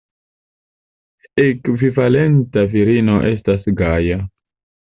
Ekvivalento 1.43 2.65
virina 2.75 3.21
estas 3.35 3.73
Gaja. 3.83 4.19